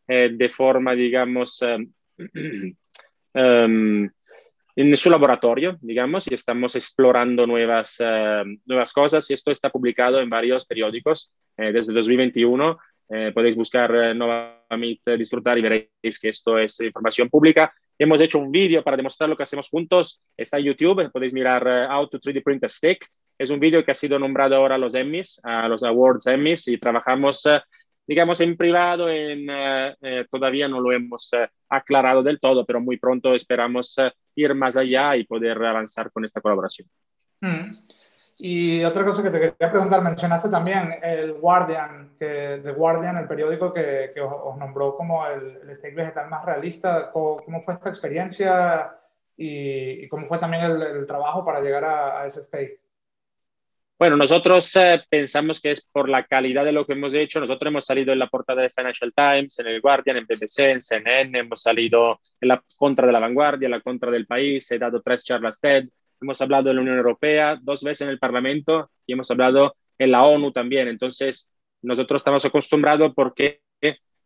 eh, 0.08 0.30
de 0.34 0.50
forma, 0.50 0.94
digamos, 0.94 1.62
em, 3.34 4.10
en 4.76 4.98
su 4.98 5.10
laboratorio, 5.10 5.78
digamos, 5.82 6.30
y 6.30 6.34
estamos 6.34 6.76
explorando 6.76 7.46
nuevas, 7.46 7.98
eh, 8.00 8.44
nuevas 8.66 8.92
cosas. 8.94 9.30
Y 9.30 9.34
esto 9.34 9.52
está 9.52 9.70
publicado 9.70 10.20
en 10.20 10.30
varios 10.30 10.66
periódicos 10.66 11.32
eh, 11.58 11.72
desde 11.72 11.94
2021. 11.94 12.78
Eh, 13.10 13.32
podéis 13.34 13.56
buscar 13.56 14.16
Nova 14.16 14.66
Meet, 14.76 15.02
disfrutar 15.18 15.58
y 15.58 15.62
veréis 15.62 16.20
que 16.20 16.30
esto 16.30 16.58
es 16.58 16.80
información 16.82 17.30
pública. 17.30 17.74
Hemos 18.00 18.20
hecho 18.22 18.40
un 18.40 18.50
vídeo 18.50 18.84
para 18.84 18.98
demostrar 18.98 19.30
lo 19.30 19.38
que 19.38 19.44
hacemos 19.44 19.70
juntos. 19.70 20.22
Está 20.36 20.58
en 20.58 20.66
YouTube. 20.66 21.12
Podéis 21.12 21.34
mirar 21.34 21.92
How 21.92 22.08
to 22.10 22.20
3D 22.20 22.44
Print 22.44 22.64
a 22.64 22.70
Stick. 22.70 23.08
Es 23.38 23.50
un 23.50 23.60
vídeo 23.60 23.84
que 23.84 23.92
ha 23.92 23.96
sido 23.96 24.18
nombrado 24.18 24.56
ahora 24.56 24.76
a 24.76 24.78
los 24.78 24.96
Emmys, 24.96 25.40
a 25.44 25.68
los 25.68 25.84
Awards 25.84 26.28
Emmys, 26.28 26.68
y 26.68 26.78
trabajamos 26.78 27.46
digamos, 28.06 28.42
en 28.42 28.58
privado, 28.58 29.10
en, 29.10 29.50
eh, 29.50 29.96
eh, 30.02 30.26
todavía 30.30 30.68
no 30.68 30.82
lo 30.82 30.92
hemos 30.92 31.32
eh, 31.34 31.48
aclarado 31.70 32.22
del 32.22 32.40
todo, 32.40 32.66
pero 32.66 32.82
muy 32.82 32.98
pronto 32.98 33.34
esperamos 33.34 33.96
ir 34.36 34.54
más 34.56 34.78
allá 34.78 35.16
y 35.16 35.26
poder 35.26 35.64
avanzar 35.64 36.12
con 36.12 36.26
esta 36.26 36.42
colaboración. 36.42 36.88
Mm. 37.42 37.78
Y 38.38 38.84
otra 38.84 39.06
cosa 39.06 39.22
que 39.22 39.30
te 39.30 39.40
quería 39.40 39.72
preguntar, 39.72 40.02
mencionaste 40.02 40.50
también 40.50 40.96
el 41.04 41.34
Guardian, 41.34 42.16
que, 42.18 42.62
The 42.64 42.72
Guardian, 42.72 43.18
el 43.18 43.28
periódico 43.28 43.72
que, 43.74 44.12
que 44.14 44.22
os, 44.22 44.58
nombró 44.58 44.98
como 44.98 45.26
el, 45.28 45.60
el, 45.64 45.76
steak 45.76 45.96
vegetal 45.96 46.30
más 46.30 46.44
realista. 46.44 47.12
¿Cómo, 47.12 47.42
fue 47.64 47.76
esta 47.76 47.90
experiencia 47.90 48.98
y, 49.38 50.04
y, 50.04 50.08
cómo 50.08 50.28
fue 50.28 50.40
también 50.40 50.64
el, 50.64 50.82
el 50.82 51.08
trabajo 51.08 51.46
para 51.46 51.62
llegar 51.62 51.86
a, 51.86 52.22
a 52.22 52.28
ese 52.28 52.44
steak? 52.44 52.83
Bueno, 54.04 54.18
nosotros 54.18 54.76
eh, 54.76 55.02
pensamos 55.10 55.62
que 55.62 55.72
es 55.72 55.88
por 55.90 56.10
la 56.10 56.26
calidad 56.26 56.66
de 56.66 56.74
lo 56.74 56.86
que 56.86 56.92
hemos 56.92 57.14
hecho. 57.14 57.40
Nosotros 57.40 57.70
hemos 57.70 57.86
salido 57.86 58.12
en 58.12 58.20
la 58.20 58.28
portada 58.28 58.62
de 58.62 58.70
Financial 58.70 59.14
Times, 59.16 59.58
en 59.60 59.68
el 59.68 59.80
Guardian, 59.80 60.18
en 60.18 60.26
BBC, 60.26 60.60
en 60.72 60.82
CNN, 60.82 61.40
hemos 61.40 61.62
salido 61.62 62.20
en 62.42 62.50
la 62.50 62.62
contra 62.76 63.08
de 63.08 63.14
la 63.14 63.22
vanguardia, 63.22 63.68
en 63.68 63.72
la 63.72 63.80
contra 63.80 64.12
del 64.12 64.28
país, 64.28 64.70
he 64.72 64.78
dado 64.78 65.02
tres 65.02 65.24
charlas 65.24 65.62
TED, 65.62 65.86
hemos 66.20 66.42
hablado 66.42 66.70
en 66.70 66.76
la 66.76 66.82
Unión 66.82 66.98
Europea, 66.98 67.58
dos 67.62 67.82
veces 67.82 68.02
en 68.02 68.10
el 68.10 68.20
Parlamento 68.20 68.92
y 69.08 69.14
hemos 69.14 69.32
hablado 69.32 69.74
en 69.98 70.12
la 70.12 70.26
ONU 70.26 70.52
también. 70.52 70.90
Entonces, 70.90 71.50
nosotros 71.82 72.20
estamos 72.20 72.44
acostumbrados 72.44 73.14
porque, 73.16 73.62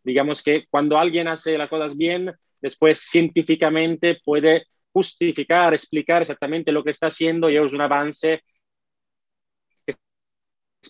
digamos 0.04 0.42
que 0.42 0.66
cuando 0.72 0.98
alguien 0.98 1.28
hace 1.28 1.56
las 1.56 1.70
cosas 1.70 1.96
bien, 1.96 2.34
después 2.60 3.02
científicamente 3.02 4.18
puede 4.26 4.66
justificar, 4.92 5.76
explicar 5.76 6.24
exactamente 6.24 6.72
lo 6.72 6.84
que 6.84 6.90
está 6.90 7.08
haciendo 7.08 7.48
y 7.52 7.58
es 7.58 7.74
un 7.74 7.82
avance 7.82 8.42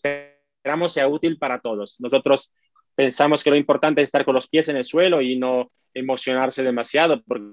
esperamos 0.03 0.93
sea 0.93 1.07
útil 1.07 1.37
para 1.37 1.59
todos. 1.59 1.99
Nosotros 1.99 2.53
pensamos 2.95 3.43
que 3.43 3.49
lo 3.49 3.55
importante 3.55 4.01
es 4.01 4.07
estar 4.07 4.25
con 4.25 4.35
los 4.35 4.47
pies 4.49 4.69
en 4.69 4.77
el 4.77 4.83
suelo 4.83 5.21
y 5.21 5.37
no 5.37 5.71
emocionarse 5.93 6.63
demasiado, 6.63 7.21
porque 7.25 7.45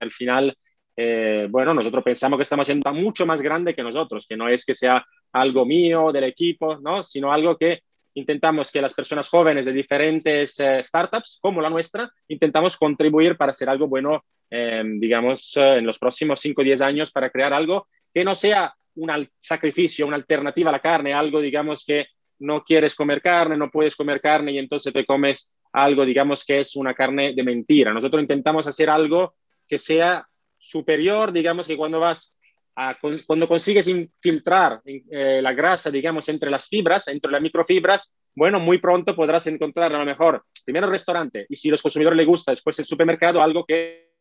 al 0.00 0.10
final, 0.10 0.56
eh, 0.96 1.46
bueno, 1.50 1.74
nosotros 1.74 2.04
pensamos 2.04 2.38
que 2.38 2.44
estamos 2.44 2.64
haciendo 2.64 2.92
mucho 2.92 3.26
más 3.26 3.42
grande 3.42 3.74
que 3.74 3.82
nosotros, 3.82 4.26
que 4.26 4.36
no 4.36 4.48
es 4.48 4.64
que 4.64 4.74
sea 4.74 5.04
algo 5.32 5.64
mío, 5.64 6.12
del 6.12 6.24
equipo, 6.24 6.78
¿no? 6.78 7.02
sino 7.02 7.32
algo 7.32 7.56
que 7.56 7.82
intentamos 8.14 8.70
que 8.70 8.80
las 8.80 8.94
personas 8.94 9.28
jóvenes 9.28 9.66
de 9.66 9.72
diferentes 9.72 10.58
eh, 10.60 10.82
startups, 10.82 11.38
como 11.42 11.60
la 11.60 11.70
nuestra, 11.70 12.10
intentamos 12.28 12.76
contribuir 12.76 13.36
para 13.36 13.50
hacer 13.50 13.68
algo 13.68 13.88
bueno, 13.88 14.24
eh, 14.50 14.82
digamos, 14.84 15.56
en 15.56 15.84
los 15.84 15.98
próximos 15.98 16.40
5 16.40 16.60
o 16.60 16.64
10 16.64 16.80
años, 16.82 17.10
para 17.10 17.30
crear 17.30 17.52
algo 17.52 17.88
que 18.12 18.24
no 18.24 18.34
sea 18.36 18.72
un 18.96 19.28
sacrificio, 19.40 20.06
una 20.06 20.16
alternativa 20.16 20.70
a 20.70 20.72
la 20.72 20.80
carne, 20.80 21.12
algo, 21.12 21.40
digamos, 21.40 21.84
que 21.84 22.06
no 22.38 22.62
quieres 22.62 22.94
comer 22.94 23.22
carne, 23.22 23.56
no 23.56 23.70
puedes 23.70 23.96
comer 23.96 24.20
carne 24.20 24.52
y 24.52 24.58
entonces 24.58 24.92
te 24.92 25.04
comes 25.04 25.54
algo, 25.72 26.04
digamos, 26.04 26.44
que 26.44 26.60
es 26.60 26.76
una 26.76 26.94
carne 26.94 27.34
de 27.34 27.42
mentira. 27.42 27.92
Nosotros 27.92 28.22
intentamos 28.22 28.66
hacer 28.66 28.90
algo 28.90 29.34
que 29.66 29.78
sea 29.78 30.26
superior, 30.56 31.32
digamos, 31.32 31.66
que 31.66 31.76
cuando 31.76 32.00
vas 32.00 32.34
a, 32.76 32.96
cuando 33.26 33.46
consigues 33.46 33.86
infiltrar 33.88 34.80
eh, 34.84 35.40
la 35.42 35.52
grasa, 35.52 35.90
digamos, 35.90 36.28
entre 36.28 36.50
las 36.50 36.68
fibras, 36.68 37.08
entre 37.08 37.30
las 37.30 37.42
microfibras, 37.42 38.14
bueno, 38.34 38.58
muy 38.58 38.78
pronto 38.78 39.14
podrás 39.14 39.46
encontrar 39.46 39.94
a 39.94 39.98
lo 39.98 40.04
mejor 40.04 40.44
primero 40.64 40.86
el 40.86 40.92
restaurante 40.92 41.46
y 41.48 41.56
si 41.56 41.70
los 41.70 41.82
consumidores 41.82 42.16
les 42.16 42.26
gusta, 42.26 42.52
después 42.52 42.78
el 42.78 42.84
supermercado, 42.84 43.40
algo 43.40 43.64
que 43.64 44.12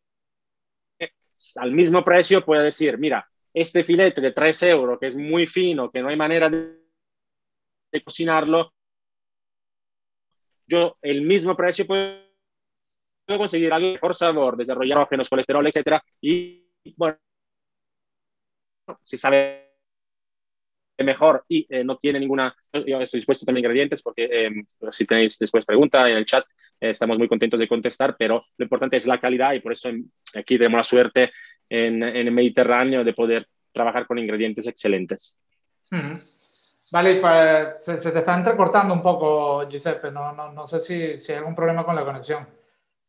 al 1.57 1.71
mismo 1.71 2.03
precio 2.03 2.45
puede 2.45 2.63
decir, 2.63 2.97
mira, 2.97 3.27
este 3.53 3.83
filete 3.83 4.21
de 4.21 4.31
3 4.31 4.63
euros, 4.63 4.99
que 4.99 5.07
es 5.07 5.15
muy 5.15 5.45
fino, 5.47 5.91
que 5.91 6.01
no 6.01 6.09
hay 6.09 6.15
manera 6.15 6.49
de, 6.49 6.81
cocinarlo, 8.03 8.73
yo 10.65 10.97
el 11.01 11.21
mismo 11.21 11.55
precio 11.55 11.85
puedo 11.85 12.17
conseguir 13.27 13.71
algo 13.71 13.93
mejor 13.93 14.15
sabor, 14.15 14.57
desarrollar 14.57 15.07
menos 15.11 15.29
colesterol, 15.29 15.67
etcétera, 15.67 16.03
y 16.19 16.65
bueno, 16.95 17.19
si 19.03 19.17
sabe 19.17 19.73
mejor 21.03 21.43
y 21.47 21.65
eh, 21.69 21.83
no 21.83 21.97
tiene 21.97 22.19
ninguna, 22.19 22.55
yo 22.71 23.01
estoy 23.01 23.17
dispuesto 23.19 23.45
también 23.45 23.65
ingredientes 23.65 24.01
porque 24.01 24.29
eh, 24.31 24.51
si 24.91 25.05
tenéis 25.05 25.37
después 25.39 25.65
pregunta 25.65 26.09
en 26.09 26.17
el 26.17 26.25
chat, 26.25 26.45
eh, 26.79 26.91
estamos 26.91 27.17
muy 27.17 27.27
contentos 27.27 27.59
de 27.59 27.67
contestar, 27.67 28.15
pero 28.17 28.43
lo 28.57 28.63
importante 28.63 28.97
es 28.97 29.07
la 29.07 29.19
calidad 29.19 29.53
y 29.53 29.59
por 29.59 29.71
eso 29.71 29.89
aquí 30.35 30.57
tenemos 30.57 30.77
la 30.77 30.83
suerte 30.83 31.31
en, 31.73 32.03
el 32.03 32.31
Mediterráneo 32.31 33.03
de 33.03 33.13
poder 33.13 33.47
trabajar 33.71 34.05
con 34.05 34.19
ingredientes 34.19 34.67
excelentes. 34.67 35.35
Vale, 36.91 37.19
se, 37.79 37.97
te 37.97 38.19
está 38.19 38.35
entrecortando 38.35 38.93
un 38.93 39.01
poco, 39.01 39.67
Giuseppe, 39.67 40.11
no, 40.11 40.31
no, 40.33 40.51
no 40.51 40.67
sé 40.67 40.79
si, 40.81 41.19
si, 41.19 41.31
hay 41.31 41.39
algún 41.39 41.55
problema 41.55 41.83
con 41.83 41.95
la 41.95 42.05
conexión. 42.05 42.47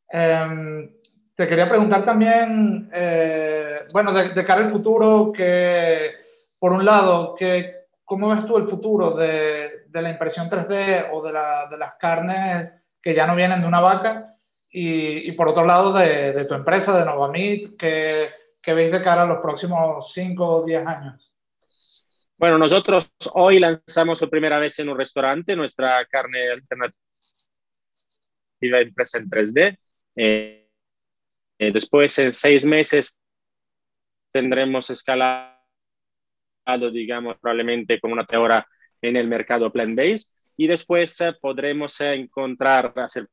Em, 0.08 0.90
te 1.34 1.46
quería 1.46 1.68
preguntar 1.68 2.04
también, 2.04 2.90
eh, 2.94 3.80
bueno, 3.92 4.12
de, 4.12 4.44
cara 4.44 4.64
al 4.64 4.70
futuro, 4.70 5.30
que 5.30 6.12
por 6.58 6.72
un 6.72 6.86
lado, 6.86 7.34
que, 7.34 7.88
¿cómo 8.02 8.34
ves 8.34 8.46
tú 8.46 8.56
el 8.56 8.68
futuro 8.68 9.10
de, 9.10 9.84
de 9.88 10.02
la 10.02 10.10
impresión 10.10 10.48
3D 10.48 11.10
o 11.12 11.22
de, 11.22 11.32
la, 11.32 11.68
de, 11.70 11.76
las 11.76 11.96
carnes 11.96 12.72
que 13.02 13.14
ya 13.14 13.26
no 13.26 13.36
vienen 13.36 13.60
de 13.60 13.66
una 13.66 13.80
vaca? 13.80 14.36
Y, 14.70 15.28
y 15.28 15.32
por 15.32 15.48
otro 15.48 15.66
lado, 15.66 15.92
de, 15.92 16.32
de, 16.32 16.44
tu 16.46 16.54
empresa, 16.54 16.96
de 16.98 17.04
Novamit, 17.04 17.76
que 17.76 18.28
que 18.64 18.74
veis 18.74 18.90
de 18.90 19.02
cara 19.02 19.22
a 19.22 19.26
los 19.26 19.40
próximos 19.40 20.12
5 20.12 20.46
o 20.46 20.64
10 20.64 20.86
años? 20.86 21.34
Bueno, 22.36 22.58
nosotros 22.58 23.12
hoy 23.34 23.58
lanzamos 23.58 24.18
por 24.20 24.30
primera 24.30 24.58
vez 24.58 24.78
en 24.78 24.88
un 24.88 24.98
restaurante 24.98 25.54
nuestra 25.54 26.04
carne 26.06 26.50
alternativa 26.50 26.94
impresa 28.82 29.18
en 29.18 29.30
3D. 29.30 29.78
Eh, 30.16 30.68
eh, 31.58 31.72
después, 31.72 32.18
en 32.18 32.32
seis 32.32 32.66
meses, 32.66 33.18
tendremos 34.32 34.90
escalado, 34.90 35.56
digamos, 36.92 37.38
probablemente 37.38 38.00
con 38.00 38.12
una 38.12 38.26
teora 38.26 38.66
en 39.00 39.16
el 39.16 39.28
mercado 39.28 39.70
plant-based. 39.70 40.30
Y 40.56 40.66
después 40.66 41.20
eh, 41.20 41.34
podremos 41.40 42.00
encontrar, 42.00 42.92
hacer 42.96 43.28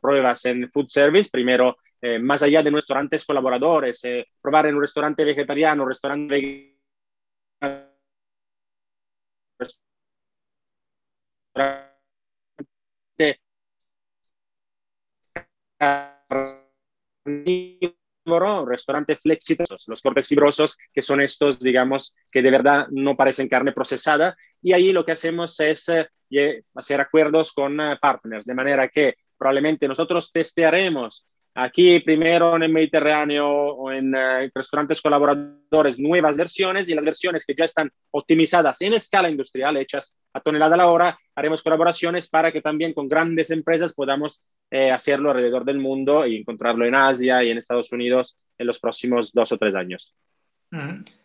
pruebas 0.00 0.44
en 0.46 0.70
food 0.70 0.86
service, 0.86 1.28
primero 1.30 1.76
eh, 2.00 2.18
más 2.18 2.42
allá 2.42 2.62
de 2.62 2.70
nuestros 2.70 2.96
restaurantes 2.96 3.24
colaboradores, 3.24 4.04
eh, 4.04 4.26
probar 4.40 4.66
en 4.66 4.76
un 4.76 4.82
restaurante 4.82 5.24
vegetariano, 5.24 5.82
un 5.82 5.88
restaurante 5.88 6.78
vegano, 7.58 7.86
un 18.62 18.68
restaurante 18.68 19.16
flexibles, 19.16 19.68
los 19.88 20.02
cortes 20.02 20.28
fibrosos, 20.28 20.76
que 20.92 21.02
son 21.02 21.20
estos, 21.20 21.58
digamos, 21.60 22.14
que 22.30 22.42
de 22.42 22.50
verdad 22.50 22.86
no 22.90 23.16
parecen 23.16 23.48
carne 23.48 23.72
procesada. 23.72 24.36
Y 24.62 24.72
ahí 24.72 24.92
lo 24.92 25.04
que 25.04 25.12
hacemos 25.12 25.58
es 25.60 25.88
eh, 25.88 26.62
hacer 26.74 27.00
acuerdos 27.00 27.52
con 27.52 27.78
partners, 28.00 28.46
de 28.46 28.54
manera 28.54 28.88
que 28.88 29.14
probablemente 29.36 29.88
nosotros 29.88 30.32
testearemos 30.32 31.26
Aquí 31.58 32.00
primero 32.00 32.54
en 32.54 32.64
el 32.64 32.72
Mediterráneo 32.72 33.48
o 33.48 33.90
en 33.90 34.14
eh, 34.14 34.50
restaurantes 34.54 35.00
colaboradores 35.00 35.98
nuevas 35.98 36.36
versiones 36.36 36.86
y 36.90 36.94
las 36.94 37.04
versiones 37.04 37.46
que 37.46 37.54
ya 37.54 37.64
están 37.64 37.90
optimizadas 38.10 38.82
en 38.82 38.92
escala 38.92 39.30
industrial, 39.30 39.78
hechas 39.78 40.14
a 40.34 40.40
tonelada 40.40 40.74
a 40.74 40.78
la 40.78 40.86
hora, 40.88 41.18
haremos 41.34 41.62
colaboraciones 41.62 42.28
para 42.28 42.52
que 42.52 42.60
también 42.60 42.92
con 42.92 43.08
grandes 43.08 43.50
empresas 43.50 43.94
podamos 43.94 44.42
eh, 44.70 44.90
hacerlo 44.90 45.30
alrededor 45.30 45.64
del 45.64 45.78
mundo 45.78 46.26
y 46.26 46.36
encontrarlo 46.36 46.84
en 46.84 46.94
Asia 46.94 47.42
y 47.42 47.50
en 47.50 47.56
Estados 47.56 47.90
Unidos 47.90 48.36
en 48.58 48.66
los 48.66 48.78
próximos 48.78 49.32
dos 49.32 49.50
o 49.50 49.56
tres 49.56 49.76
años. 49.76 50.14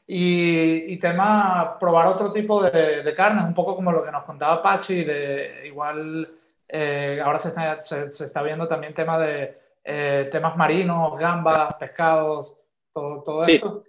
y, 0.08 0.94
y, 0.94 0.98
tema, 0.98 1.78
probar 1.78 2.08
otro 2.08 2.32
tipo 2.32 2.64
de, 2.64 3.04
de 3.04 3.16
carnes, 3.16 3.44
un 3.44 3.54
poco 3.54 3.76
como 3.76 3.92
lo 3.92 4.06
que 4.06 4.12
nos 4.12 4.24
contaba 4.24 4.62
Pachi, 4.62 5.04
de 5.04 5.64
igual 5.68 6.26
eh, 6.70 7.20
ahora 7.22 7.38
se 7.38 7.50
está, 7.50 7.82
se, 7.82 8.12
se 8.12 8.24
está 8.24 8.42
viendo 8.42 8.66
también 8.66 8.94
tema 8.94 9.20
de 9.20 9.61
eh, 9.84 10.30
temas 10.32 10.56
marinos, 10.56 11.18
gambas, 11.18 11.74
pescados, 11.76 12.56
todo, 12.94 13.24
todo 13.24 13.44
sí. 13.44 13.54
esto? 13.54 13.84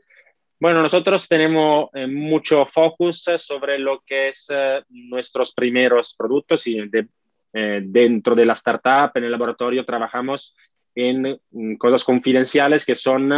Bueno, 0.59 0.81
nosotros 0.81 1.29
tenemos 1.29 1.91
eh, 1.93 2.07
mucho 2.07 2.65
focus 2.65 3.25
sobre 3.37 3.79
lo 3.79 4.01
que 4.07 4.29
es 4.29 4.47
eh, 4.49 4.83
nuestros 4.89 5.53
primeros 5.53 6.15
productos 6.17 6.67
y 6.67 6.89
de, 6.89 7.09
dentro 7.53 8.35
de 8.35 8.47
la 8.47 8.55
startup, 8.55 9.11
en 9.15 9.25
el 9.25 9.33
laboratorio, 9.33 9.85
trabajamos 9.85 10.57
en 10.95 11.39
mm, 11.51 11.75
cosas 11.77 12.05
confidenciales 12.05 12.87
que 12.87 12.95
son 12.95 13.31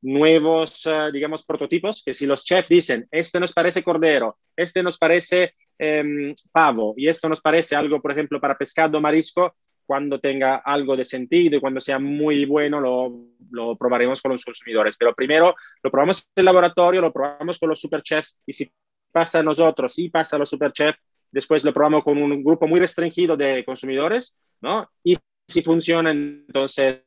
nuevos, 0.00 0.88
digamos, 1.12 1.44
prototipos, 1.44 2.04
que 2.04 2.14
si 2.14 2.24
los 2.24 2.44
chefs 2.44 2.68
dicen, 2.68 3.08
este 3.10 3.40
nos 3.40 3.52
parece 3.52 3.82
cordero, 3.82 4.38
este 4.54 4.80
nos 4.84 4.96
parece 4.96 5.54
em, 5.76 6.34
pavo 6.52 6.94
y 6.96 7.08
esto 7.08 7.28
nos 7.28 7.40
parece 7.40 7.74
algo, 7.74 8.00
por 8.00 8.12
ejemplo, 8.12 8.40
para 8.40 8.56
pescado, 8.56 9.00
marisco, 9.00 9.56
cuando 9.88 10.20
tenga 10.20 10.56
algo 10.56 10.98
de 10.98 11.04
sentido 11.06 11.56
y 11.56 11.60
cuando 11.60 11.80
sea 11.80 11.98
muy 11.98 12.44
bueno 12.44 12.78
lo, 12.78 13.10
lo, 13.50 13.74
probaremos 13.74 14.20
con 14.20 14.32
los 14.32 14.44
consumidores. 14.44 14.98
Pero 14.98 15.14
primero 15.14 15.56
lo 15.82 15.90
probamos 15.90 16.30
en 16.36 16.42
el 16.42 16.44
laboratorio, 16.44 17.00
lo 17.00 17.10
probamos 17.10 17.58
con 17.58 17.70
los 17.70 17.80
superchefs 17.80 18.38
y 18.44 18.52
si 18.52 18.70
pasa 19.10 19.38
a 19.38 19.42
nosotros 19.42 19.98
y 19.98 20.10
pasa 20.10 20.36
a 20.36 20.40
los 20.40 20.50
superchefs, 20.50 20.98
después 21.30 21.64
lo 21.64 21.72
probamos 21.72 22.04
con 22.04 22.18
un 22.18 22.44
grupo 22.44 22.66
muy 22.68 22.80
restringido 22.80 23.34
de 23.34 23.64
consumidores, 23.64 24.38
¿no? 24.60 24.90
Y 25.02 25.16
si 25.48 25.62
funciona, 25.62 26.10
entonces 26.10 27.00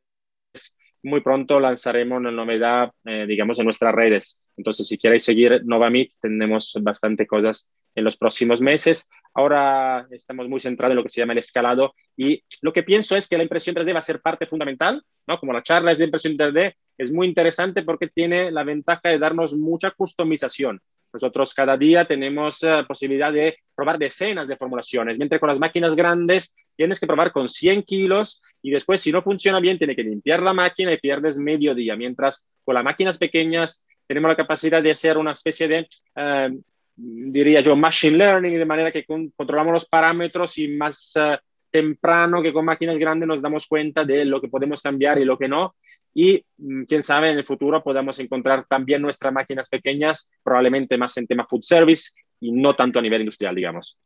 muy 1.03 1.21
pronto 1.21 1.59
lanzaremos 1.59 2.17
una 2.17 2.31
novedad, 2.31 2.91
eh, 3.05 3.25
digamos, 3.27 3.59
en 3.59 3.65
nuestras 3.65 3.93
redes. 3.93 4.41
Entonces, 4.57 4.87
si 4.87 4.97
queréis 4.97 5.23
seguir 5.23 5.61
Novamit, 5.65 6.13
tenemos 6.19 6.75
bastante 6.81 7.27
cosas 7.27 7.69
en 7.95 8.03
los 8.03 8.17
próximos 8.17 8.61
meses. 8.61 9.07
Ahora 9.33 10.07
estamos 10.11 10.47
muy 10.47 10.59
centrados 10.59 10.91
en 10.91 10.97
lo 10.97 11.03
que 11.03 11.09
se 11.09 11.21
llama 11.21 11.33
el 11.33 11.39
escalado 11.39 11.93
y 12.17 12.43
lo 12.61 12.73
que 12.73 12.83
pienso 12.83 13.15
es 13.15 13.27
que 13.27 13.37
la 13.37 13.43
impresión 13.43 13.75
3D 13.75 13.93
va 13.93 13.99
a 13.99 14.03
ser 14.03 14.21
parte 14.21 14.45
fundamental, 14.45 15.03
¿no? 15.27 15.39
Como 15.39 15.53
la 15.53 15.63
charla 15.63 15.91
es 15.91 15.97
de 15.97 16.05
impresión 16.05 16.37
3D, 16.37 16.75
es 16.97 17.11
muy 17.11 17.27
interesante 17.27 17.83
porque 17.83 18.07
tiene 18.07 18.51
la 18.51 18.63
ventaja 18.63 19.09
de 19.09 19.19
darnos 19.19 19.53
mucha 19.53 19.91
customización. 19.91 20.81
Nosotros 21.13 21.53
cada 21.53 21.77
día 21.77 22.05
tenemos 22.05 22.63
uh, 22.63 22.85
posibilidad 22.87 23.33
de 23.33 23.57
probar 23.75 23.97
decenas 23.97 24.47
de 24.47 24.55
formulaciones, 24.55 25.17
mientras 25.17 25.39
con 25.39 25.49
las 25.49 25.59
máquinas 25.59 25.95
grandes 25.95 26.53
tienes 26.75 26.99
que 26.99 27.07
probar 27.07 27.31
con 27.31 27.49
100 27.49 27.83
kilos 27.83 28.41
y 28.61 28.71
después 28.71 29.01
si 29.01 29.11
no 29.11 29.21
funciona 29.21 29.59
bien 29.59 29.77
tienes 29.77 29.95
que 29.95 30.03
limpiar 30.03 30.41
la 30.41 30.53
máquina 30.53 30.93
y 30.93 30.97
pierdes 30.97 31.37
medio 31.37 31.75
día, 31.75 31.95
mientras 31.95 32.47
con 32.63 32.75
las 32.75 32.83
máquinas 32.83 33.17
pequeñas 33.17 33.85
tenemos 34.07 34.29
la 34.29 34.37
capacidad 34.37 34.81
de 34.81 34.91
hacer 34.91 35.17
una 35.17 35.33
especie 35.33 35.67
de, 35.67 35.87
uh, 36.15 36.61
diría 36.95 37.61
yo, 37.61 37.75
machine 37.75 38.17
learning, 38.17 38.57
de 38.57 38.65
manera 38.65 38.91
que 38.91 39.05
con, 39.05 39.29
controlamos 39.31 39.73
los 39.73 39.85
parámetros 39.85 40.57
y 40.57 40.67
más 40.67 41.13
uh, 41.15 41.37
temprano 41.69 42.41
que 42.41 42.53
con 42.53 42.65
máquinas 42.65 42.99
grandes 42.99 43.27
nos 43.27 43.41
damos 43.41 43.65
cuenta 43.65 44.03
de 44.03 44.25
lo 44.25 44.41
que 44.41 44.49
podemos 44.49 44.81
cambiar 44.81 45.17
y 45.17 45.25
lo 45.25 45.37
que 45.37 45.47
no. 45.47 45.75
Y 46.13 46.43
mm, 46.57 46.83
quién 46.83 47.01
sabe, 47.01 47.31
en 47.31 47.37
el 47.37 47.45
futuro 47.45 47.81
podamos 47.81 48.19
encontrar 48.19 48.65
también 48.67 49.01
nuestras 49.01 49.33
máquinas 49.33 49.69
pequeñas, 49.69 50.31
probablemente 50.43 50.97
más 50.97 51.15
en 51.17 51.27
tema 51.27 51.47
food 51.49 51.61
service 51.61 52.11
y 52.39 52.51
no 52.51 52.75
tanto 52.75 52.99
a 52.99 53.01
nivel 53.01 53.21
industrial, 53.21 53.55
digamos. 53.55 53.97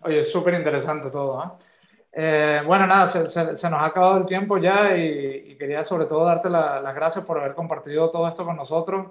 Oye, 0.00 0.24
súper 0.24 0.54
interesante 0.54 1.10
todo. 1.10 1.42
¿eh? 1.42 1.64
Eh, 2.12 2.62
bueno, 2.66 2.86
nada, 2.86 3.10
se, 3.10 3.42
nos 3.44 3.64
ha 3.64 3.84
acabado 3.84 4.18
el 4.18 4.26
tiempo 4.26 4.58
ya 4.58 4.96
y, 4.96 5.56
quería 5.58 5.84
sobre 5.84 6.06
todo 6.06 6.24
darte 6.24 6.50
las 6.50 6.94
gracias 6.94 7.24
por 7.24 7.38
haber 7.38 7.54
compartido 7.54 8.10
todo 8.10 8.28
esto 8.28 8.44
con 8.44 8.56
nosotros 8.56 9.08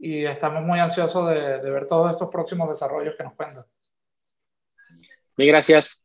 y 0.00 0.24
estamos 0.24 0.62
muy 0.62 0.80
ansiosos 0.80 1.28
de, 1.28 1.58
ver 1.70 1.86
todos 1.86 2.10
estos 2.12 2.30
próximos 2.30 2.70
desarrollos 2.70 3.14
que 3.16 3.22
nos 3.22 3.34
cuentan. 3.34 3.66
Gracias. 5.36 6.02